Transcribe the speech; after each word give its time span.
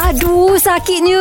Aduh, 0.00 0.56
sakitnya. 0.56 1.20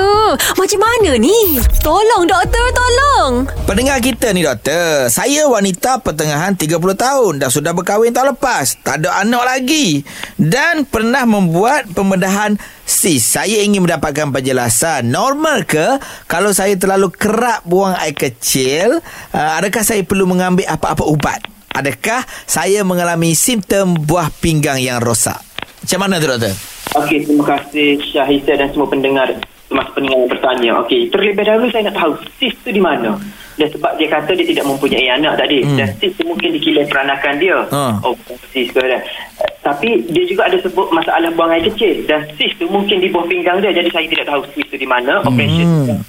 Macam 0.56 0.80
mana 0.80 1.20
ni? 1.20 1.60
Tolong, 1.84 2.24
doktor, 2.24 2.66
tolong. 2.72 3.44
Pendengar 3.68 4.00
kita 4.00 4.32
ni 4.32 4.42
doktor 4.42 5.12
Saya 5.14 5.46
wanita 5.46 6.02
pertengahan 6.02 6.58
30 6.58 6.80
tahun 6.80 7.34
Dah 7.38 7.52
sudah 7.54 7.76
berkahwin 7.76 8.10
tahun 8.10 8.34
lepas 8.34 8.82
Tak 8.82 9.04
ada 9.04 9.22
anak 9.22 9.44
lagi 9.46 10.02
Dan 10.40 10.90
pernah 10.90 11.28
membuat 11.30 11.86
pembedahan 11.94 12.58
sis 12.88 13.22
Saya 13.22 13.62
ingin 13.62 13.86
mendapatkan 13.86 14.34
penjelasan 14.34 15.06
Normal 15.12 15.70
ke 15.70 16.02
Kalau 16.26 16.50
saya 16.50 16.74
terlalu 16.80 17.14
kerap 17.14 17.62
buang 17.68 17.94
air 18.00 18.18
kecil 18.18 19.04
uh, 19.36 19.52
Adakah 19.62 19.84
saya 19.86 20.02
perlu 20.02 20.26
mengambil 20.26 20.66
apa-apa 20.66 21.06
ubat 21.06 21.46
Adakah 21.76 22.26
saya 22.50 22.82
mengalami 22.82 23.38
simptom 23.38 23.94
buah 23.94 24.34
pinggang 24.42 24.82
yang 24.82 24.98
rosak 24.98 25.38
Macam 25.86 26.00
mana 26.02 26.18
tu 26.18 26.26
doktor? 26.26 26.79
Okey, 26.98 27.22
terima 27.22 27.46
kasih 27.46 28.02
Syahisa 28.02 28.58
dan 28.58 28.74
semua 28.74 28.90
pendengar 28.90 29.30
termasuk 29.70 29.94
pendengar 29.94 30.18
yang 30.18 30.32
bertanya. 30.34 30.72
Okey, 30.82 31.02
terlebih 31.14 31.46
dahulu 31.46 31.70
saya 31.70 31.86
nak 31.88 31.96
tahu 32.02 32.12
sis 32.42 32.54
tu 32.66 32.74
di 32.74 32.82
mana. 32.82 33.14
Dan 33.60 33.68
sebab 33.76 33.92
dia 34.00 34.08
kata 34.08 34.32
dia 34.34 34.48
tidak 34.48 34.66
mempunyai 34.66 35.08
anak 35.14 35.36
tadi. 35.38 35.62
Hmm. 35.62 35.78
Dan 35.78 35.88
sis 36.00 36.16
tu 36.16 36.24
mungkin 36.26 36.50
dikilai 36.56 36.88
peranakan 36.88 37.34
dia. 37.38 37.58
Ha. 37.70 38.02
Oh, 38.02 38.16
sis 38.50 38.72
dah. 38.72 38.88
Uh, 38.88 39.52
Tapi 39.60 40.10
dia 40.10 40.24
juga 40.24 40.48
ada 40.48 40.58
sebut 40.64 40.88
masalah 40.96 41.28
buang 41.36 41.52
air 41.52 41.68
kecil. 41.68 42.08
Dan 42.08 42.24
sis 42.40 42.56
tu 42.56 42.66
mungkin 42.72 43.04
di 43.04 43.12
bawah 43.12 43.28
pinggang 43.28 43.60
dia. 43.60 43.76
Jadi 43.76 43.92
saya 43.92 44.08
tidak 44.08 44.26
tahu 44.32 44.42
sis 44.56 44.66
tu 44.72 44.80
di 44.80 44.88
mana. 44.88 45.20
Operation 45.28 45.92
hmm. 45.92 46.02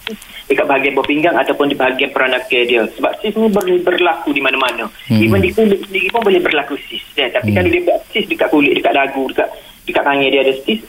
dekat 0.46 0.66
bahagian 0.70 0.94
bawah 0.94 1.08
pinggang 1.10 1.36
ataupun 1.36 1.66
di 1.68 1.76
bahagian 1.76 2.10
peranakan 2.14 2.62
dia. 2.70 2.82
Sebab 2.86 3.12
sis 3.18 3.34
ni 3.34 3.50
boleh 3.50 3.76
berlaku 3.82 4.30
di 4.30 4.40
mana-mana. 4.40 4.86
Hmm. 5.10 5.18
Even 5.18 5.42
di 5.42 5.50
kulit 5.50 5.82
sendiri 5.90 6.06
pun 6.14 6.22
boleh 6.22 6.40
berlaku 6.40 6.78
sis. 6.86 7.02
Ya, 7.18 7.26
tapi 7.34 7.50
hmm. 7.50 7.56
kalau 7.58 7.68
dia 7.68 7.82
buat 7.82 8.00
sis 8.14 8.24
dekat 8.30 8.48
kulit, 8.54 8.78
dekat 8.78 8.94
dagu, 8.94 9.26
dekat 9.26 9.50
dekat 9.90 10.06
tangan 10.06 10.30
dia 10.30 10.40
ada 10.40 10.54
sis, 10.62 10.80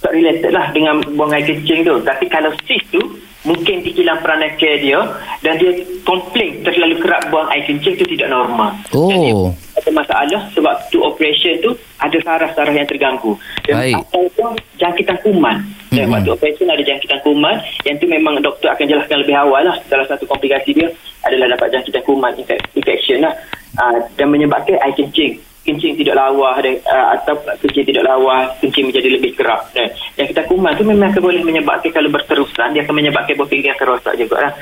tak 0.00 0.12
related 0.16 0.52
lah 0.52 0.66
dengan 0.72 1.00
buang 1.16 1.32
air 1.32 1.44
kecil 1.44 1.84
tu. 1.84 1.94
Tapi 2.04 2.24
kalau 2.28 2.52
sis 2.64 2.80
tu, 2.88 3.00
mungkin 3.40 3.80
di 3.80 3.90
kilang 3.96 4.20
peranakan 4.20 4.74
dia 4.80 5.00
dan 5.40 5.56
dia 5.56 5.72
komplain 6.04 6.60
terlalu 6.60 7.00
kerap 7.00 7.24
buang 7.32 7.48
air 7.52 7.64
kencing 7.64 7.96
tu 7.96 8.04
tidak 8.04 8.28
normal. 8.28 8.76
Oh. 8.92 9.08
Jadi, 9.08 9.32
ada 9.80 9.90
masalah 9.96 10.42
sebab 10.52 10.74
tu 10.92 11.00
operation 11.00 11.56
tu 11.64 11.72
ada 11.96 12.16
saraf-saraf 12.20 12.72
yang 12.72 12.84
terganggu. 12.84 13.32
Dan 13.64 13.80
Baik. 13.80 13.96
ataupun 13.96 14.50
jangkitan 14.76 15.16
kuman. 15.24 15.56
Dan 15.90 16.06
Mhm. 16.06 16.12
waktu 16.12 16.30
operation 16.36 16.68
ada 16.68 16.82
jangkitan 16.84 17.20
kuman 17.24 17.56
yang 17.88 17.96
tu 17.96 18.06
memang 18.06 18.38
doktor 18.44 18.70
akan 18.72 18.84
jelaskan 18.86 19.24
lebih 19.24 19.36
awal 19.36 19.64
lah. 19.64 19.76
Salah 19.88 20.04
satu 20.04 20.28
komplikasi 20.28 20.76
dia 20.76 20.88
adalah 21.24 21.56
dapat 21.56 21.72
jangkitan 21.76 22.02
kuman 22.04 22.32
infec- 22.36 22.68
infection 22.76 23.24
lah. 23.24 23.34
Uh, 23.78 24.02
dan 24.18 24.26
menyebabkan 24.34 24.74
air 24.82 24.94
kencing 24.98 25.38
kencing 25.70 25.94
tidak 26.02 26.18
lawa 26.18 26.58
dan 26.58 26.74
uh, 26.82 27.14
atau 27.14 27.38
kencing 27.62 27.86
tidak 27.86 28.02
lawa 28.02 28.50
kencing 28.58 28.90
menjadi 28.90 29.14
lebih 29.14 29.38
kerap 29.38 29.70
dan 29.70 29.86
yang 30.18 30.26
kita 30.26 30.42
kuman 30.50 30.74
tu 30.74 30.82
memang 30.82 31.14
akan 31.14 31.22
boleh 31.22 31.46
menyebabkan 31.46 31.94
kalau 31.94 32.10
berterusan 32.10 32.74
dia 32.74 32.82
akan 32.82 32.98
menyebabkan 32.98 33.38
buah 33.38 33.46
pinggang 33.46 33.78
akan 33.78 33.86
rosak 33.94 34.18
juga 34.18 34.50
lah 34.50 34.52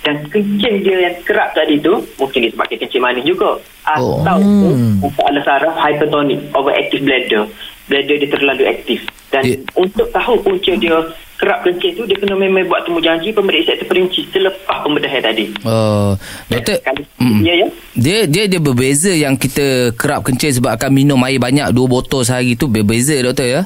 dan 0.00 0.24
kencing 0.32 0.80
dia 0.80 0.96
yang 1.12 1.16
kerap 1.28 1.52
tadi 1.52 1.76
tu 1.80 2.00
mungkin 2.16 2.40
disebabkan 2.48 2.80
kencing 2.80 3.04
manis 3.04 3.28
juga 3.28 3.60
Oh. 3.84 4.24
atau 4.24 4.40
hmm. 4.40 5.04
masalah 5.04 5.44
saraf 5.44 5.76
hypertonic 5.76 6.40
overactive 6.56 7.04
bladder 7.04 7.44
bladder 7.84 8.16
dia 8.16 8.28
terlalu 8.32 8.64
aktif 8.64 9.04
dan 9.28 9.44
Ya. 9.44 9.60
untuk 9.76 10.08
tahu 10.08 10.40
punca 10.40 10.72
dia 10.72 10.96
kerap 11.34 11.60
kencing 11.60 11.92
tu 11.92 12.04
dia 12.04 12.14
kena 12.14 12.32
memang 12.32 12.64
buat 12.64 12.82
temu 12.82 12.98
janji 12.98 13.28
pemeriksaan 13.28 13.76
terperinci 13.76 14.30
selepas 14.30 14.78
pembedahan 14.80 15.18
tadi 15.20 15.50
Oh, 15.62 16.14
doktor. 16.46 16.78
Mm. 17.18 17.40
ya 17.42 17.54
ya 17.56 17.68
Dia 17.92 18.18
dia 18.24 18.44
dia 18.46 18.58
berbeza 18.58 19.10
yang 19.10 19.34
kita 19.34 19.90
kerap 19.92 20.22
kencing 20.22 20.54
sebab 20.54 20.72
akan 20.72 20.90
minum 20.90 21.18
air 21.20 21.36
banyak 21.36 21.70
dua 21.70 21.86
botol 21.86 22.22
sehari 22.22 22.54
tu 22.54 22.66
berbeza 22.66 23.18
doktor 23.18 23.44
ya. 23.44 23.62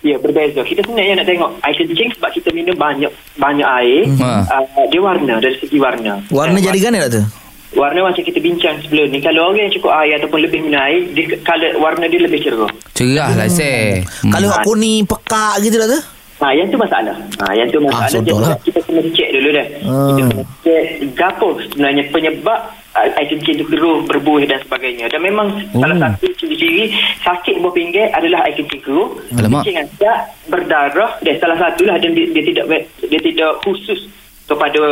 Ya 0.00 0.16
berbeza. 0.16 0.60
Kita 0.60 0.80
sebenarnya 0.80 1.20
nak 1.20 1.26
tengok 1.26 1.50
air 1.60 1.74
kencing 1.74 2.08
sebab 2.14 2.30
kita 2.30 2.48
minum 2.50 2.72
banyak 2.74 3.08
banyak 3.36 3.68
air. 3.80 4.04
Hmm. 4.06 4.44
Uh, 4.44 4.86
dia 4.88 5.00
warna 5.00 5.34
dari 5.36 5.56
segi 5.56 5.76
warna. 5.76 6.20
Warna 6.28 6.56
Eh, 6.56 6.62
jadi 6.62 6.78
gana 6.80 6.98
doktor? 7.00 7.24
Warna 7.70 7.98
macam 8.02 8.18
kita 8.20 8.40
bincang 8.40 8.76
sebelum 8.82 9.08
ni. 9.08 9.20
Kalau 9.20 9.46
orang 9.46 9.68
yang 9.68 9.72
cukup 9.72 9.92
air 9.94 10.18
ataupun 10.18 10.42
lebih 10.42 10.58
minum 10.60 10.80
air, 10.80 11.06
dia, 11.14 11.38
color, 11.40 11.72
warna 11.78 12.04
dia 12.06 12.18
lebih 12.18 12.42
cerah. 12.42 12.72
Cerah 12.92 13.30
lah 13.32 13.46
saya. 13.46 14.02
Hmm. 14.20 14.32
Kalau 14.32 14.48
hak 14.50 14.62
kuning 14.64 15.04
pekak 15.06 15.54
gitu 15.62 15.76
doktor? 15.78 16.02
Ha, 16.40 16.52
yang 16.52 16.66
tu 16.66 16.76
masalah. 16.76 17.12
Ha, 17.38 17.52
yang 17.52 17.68
tu 17.68 17.78
masalah. 17.78 18.00
Ah, 18.00 18.08
Jadi 18.08 18.32
contohlah. 18.32 18.56
kita 18.64 18.80
kena 18.80 19.00
cek 19.06 19.28
dulu 19.30 19.48
dah. 19.52 19.66
Hmm. 19.84 20.08
Kita 20.08 20.22
kena 20.26 20.44
cek 20.58 20.84
gapo 21.12 21.48
sebenarnya 21.62 22.02
penyebab 22.08 22.60
air 22.90 23.26
kencing 23.28 23.56
tu 23.56 23.66
keruh, 23.66 23.98
berbuih 24.02 24.44
dan 24.44 24.58
sebagainya. 24.60 25.06
Dan 25.06 25.20
memang 25.20 25.52
Oh. 25.70 25.84
salah 25.84 25.96
satu 26.00 26.26
ciri-ciri 26.34 26.90
sakit 27.20 27.60
buah 27.60 27.70
pinggir 27.70 28.08
adalah 28.10 28.40
air 28.42 28.56
kencing 28.56 28.80
keruh. 28.80 29.20
Alamak. 29.30 29.62
Kencing 29.62 29.76
ada 29.78 30.12
berdarah 30.48 31.10
dan 31.20 31.34
salah 31.36 31.56
satulah 31.56 31.96
dan 31.96 32.10
dia, 32.10 32.26
dia 32.26 32.42
tidak 32.42 32.64
dia 32.98 33.20
tidak 33.20 33.50
khusus 33.60 34.08
kepada 34.50 34.82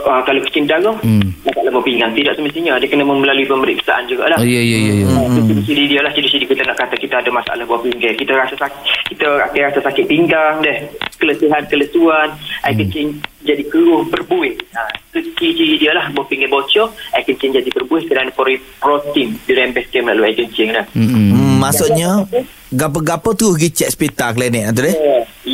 uh, 0.00 0.22
kalau 0.22 0.38
kencing 0.40 0.64
darah 0.64 0.94
Hmm. 1.02 1.34
masalah 1.42 1.70
buah 1.70 1.82
pinggang 1.82 2.12
tidak 2.12 2.38
semestinya 2.38 2.78
dia 2.78 2.86
kena 2.86 3.02
melalui 3.02 3.42
pemeriksaan 3.42 4.06
jugalah. 4.06 4.38
Oh 4.38 4.46
ya 4.46 4.62
ya 4.62 4.78
ya. 4.78 4.92
ya. 4.96 5.06
Hmm. 5.08 5.42
Ciri-ciri 5.42 5.84
dia 5.88 6.00
lah 6.00 6.10
Ciri-ciri 6.10 6.44
kita 6.44 6.62
nak 6.62 6.76
kata 6.76 6.94
Kita 6.94 7.18
ada 7.18 7.30
masalah 7.30 7.62
buah 7.62 7.80
pinggang 7.80 8.14
Kita 8.14 8.32
rasa 8.32 8.54
sakit 8.54 8.78
Kita 9.08 9.26
akan 9.42 9.60
rasa 9.64 9.80
sakit 9.80 10.04
pinggang 10.04 10.58
deh 10.58 10.78
Keletihan 11.16 11.62
Kelesuan 11.64 12.28
Air 12.62 12.74
kencing 12.76 13.08
Jadi 13.40 13.62
keruh 13.64 14.02
Berbuih 14.04 14.54
ha, 14.72 14.82
ciri-ciri 15.12 15.78
dia 15.78 15.92
lah 15.92 16.10
Buah 16.10 16.26
pinggang 16.26 16.50
bocor 16.50 16.90
Air 17.12 17.24
kencing 17.24 17.50
jadi 17.52 17.68
berbuih 17.68 18.04
Kerana 18.06 18.30
pori- 18.30 18.62
protein 18.76 19.34
Dirembeskan 19.42 20.02
melalui 20.04 20.30
air 20.30 20.36
kencing 20.36 20.70
lah 20.70 20.84
Hmm. 20.92 21.08
Hmm, 21.08 21.54
maksudnya 21.60 22.10
gapo-gapo 22.68 23.32
tu 23.32 23.52
pergi 23.52 23.68
cek 23.72 23.88
hospital 23.88 24.28
klinik 24.32 24.62
doktor 24.68 24.84
eh? 24.88 24.96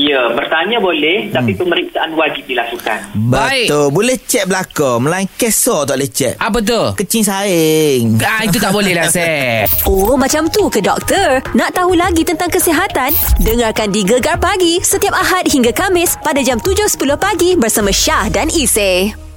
Ya 0.08 0.32
Bertanya 0.32 0.80
boleh 0.80 1.28
Tapi 1.28 1.52
pemeriksaan 1.52 2.16
wajib 2.16 2.48
dilakukan 2.48 2.98
Baik. 3.28 3.68
Betul. 3.68 3.86
Boleh 3.92 4.16
cek 4.16 4.44
belakang. 4.48 4.98
Melain 5.04 5.28
kesor 5.36 5.84
tak 5.84 6.00
boleh 6.00 6.10
cek. 6.10 6.34
Apa 6.40 6.58
tu? 6.64 6.82
Kecing 6.96 7.24
saing. 7.24 8.04
Ah 8.24 8.40
itu 8.46 8.56
tak 8.56 8.72
boleh 8.72 8.96
lah 8.96 9.12
saya. 9.14 9.68
Oh, 9.84 10.16
macam 10.16 10.48
tu 10.48 10.72
ke 10.72 10.80
doktor? 10.80 11.44
Nak 11.52 11.76
tahu 11.76 11.92
lagi 11.92 12.24
tentang 12.24 12.48
kesihatan? 12.48 13.12
Dengarkan 13.44 13.92
di 13.92 14.00
Gegar 14.00 14.40
Pagi 14.40 14.80
setiap 14.80 15.12
Ahad 15.12 15.44
hingga 15.44 15.76
Kamis 15.76 16.16
pada 16.24 16.40
jam 16.40 16.56
7.10 16.56 16.96
pagi 17.20 17.52
bersama 17.58 17.92
Syah 17.92 18.32
dan 18.32 18.48
Isy. 18.48 19.27